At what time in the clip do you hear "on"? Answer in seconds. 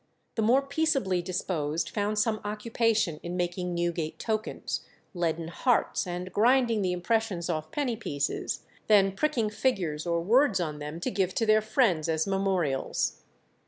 10.59-10.79